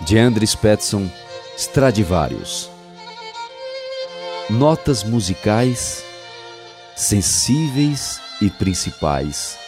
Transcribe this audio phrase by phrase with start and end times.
[0.00, 1.10] de Andres Petson
[1.56, 2.70] Stradivarius.
[4.48, 6.04] Notas musicais
[6.96, 9.58] sensíveis e principais,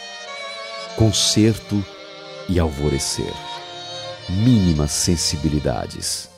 [0.95, 1.83] concerto
[2.49, 3.33] e alvorecer,
[4.29, 6.29] mínimas sensibilidades,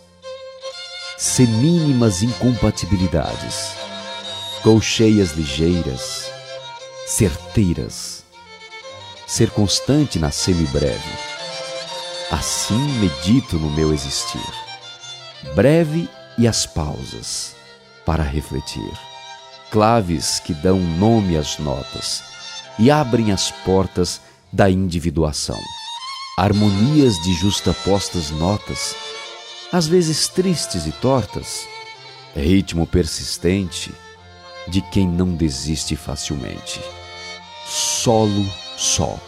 [1.17, 3.73] semínimas incompatibilidades,
[4.61, 6.31] colcheias ligeiras,
[7.07, 8.23] certeiras,
[9.25, 11.32] ser constante na semibreve.
[12.33, 14.41] Assim medito no meu existir,
[15.53, 17.55] breve e as pausas
[18.07, 18.91] para refletir
[19.69, 22.23] claves que dão nome às notas
[22.79, 24.19] e abrem as portas
[24.51, 25.59] da individuação.
[26.35, 28.95] Harmonias de justapostas notas,
[29.71, 31.67] às vezes tristes e tortas,
[32.35, 33.93] ritmo persistente
[34.67, 36.81] de quem não desiste facilmente.
[37.67, 38.43] Solo
[38.75, 39.19] só.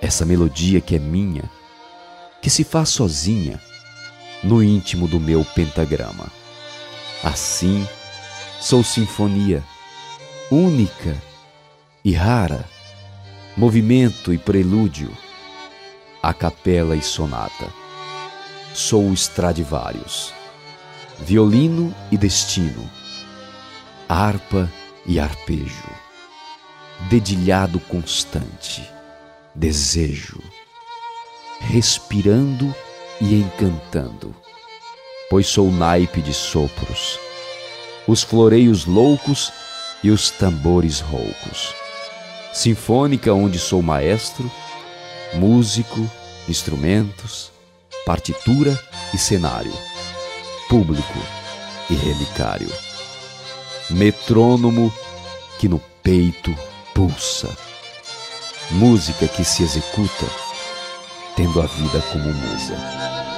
[0.00, 1.50] Essa melodia que é minha,
[2.42, 3.58] que se faz sozinha
[4.42, 6.26] no íntimo do meu pentagrama.
[7.24, 7.86] Assim,
[8.62, 9.60] Sou sinfonia,
[10.48, 11.20] única
[12.04, 12.64] e rara,
[13.56, 15.10] movimento e prelúdio,
[16.22, 17.72] a capela e sonata.
[18.72, 20.32] Sou Stradivarius,
[21.18, 22.88] violino e destino,
[24.08, 24.70] harpa
[25.04, 25.90] e arpejo,
[27.10, 28.88] dedilhado constante,
[29.56, 30.40] desejo,
[31.72, 32.74] respirando
[33.18, 34.36] e encantando,
[35.30, 37.18] pois sou naipe de sopros
[38.06, 39.50] os floreios loucos
[40.04, 41.74] e os tambores roucos.
[42.52, 44.50] Sinfônica onde sou maestro,
[45.32, 46.10] músico,
[46.46, 47.50] instrumentos,
[48.04, 48.78] partitura
[49.14, 49.72] e cenário,
[50.68, 51.18] público
[51.88, 52.70] e relicário.
[53.88, 54.92] Metrônomo
[55.58, 56.54] que no peito
[56.92, 57.48] pulsa.
[58.72, 60.51] Música que se executa
[61.36, 63.31] tendo a vida como musa.